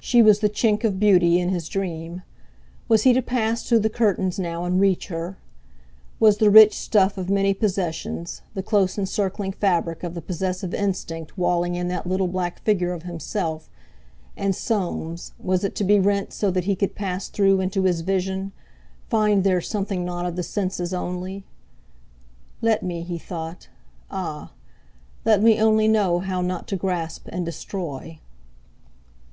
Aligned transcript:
She 0.00 0.22
was 0.22 0.40
the 0.40 0.48
chink 0.48 0.82
of 0.82 0.98
beauty 0.98 1.38
in 1.38 1.50
his 1.50 1.68
dream. 1.68 2.22
Was 2.88 3.04
he 3.04 3.12
to 3.12 3.22
pass 3.22 3.62
through 3.62 3.78
the 3.78 3.88
curtains 3.88 4.36
now 4.36 4.64
and 4.64 4.80
reach 4.80 5.06
her? 5.06 5.38
Was 6.18 6.38
the 6.38 6.50
rich 6.50 6.76
stuff 6.76 7.16
of 7.16 7.30
many 7.30 7.54
possessions, 7.54 8.42
the 8.54 8.62
close 8.64 8.98
encircling 8.98 9.52
fabric 9.52 10.02
of 10.02 10.14
the 10.14 10.20
possessive 10.20 10.74
instinct 10.74 11.38
walling 11.38 11.76
in 11.76 11.86
that 11.86 12.08
little 12.08 12.26
black 12.26 12.60
figure 12.64 12.92
of 12.92 13.04
himself, 13.04 13.70
and 14.36 14.56
Soames—was 14.56 15.62
it 15.62 15.76
to 15.76 15.84
be 15.84 16.00
rent 16.00 16.32
so 16.32 16.50
that 16.50 16.64
he 16.64 16.74
could 16.74 16.96
pass 16.96 17.28
through 17.28 17.60
into 17.60 17.84
his 17.84 18.00
vision, 18.00 18.50
find 19.08 19.44
there 19.44 19.60
something 19.60 20.04
not 20.04 20.26
of 20.26 20.34
the 20.34 20.42
senses 20.42 20.92
only? 20.92 21.44
"Let 22.62 22.82
me," 22.82 23.02
he 23.02 23.16
thought, 23.16 23.68
"ah! 24.10 24.54
let 25.24 25.40
me 25.40 25.60
only 25.60 25.86
know 25.86 26.18
how 26.18 26.40
not 26.40 26.66
to 26.66 26.74
grasp 26.76 27.26
and 27.28 27.44
destroy!" 27.46 28.18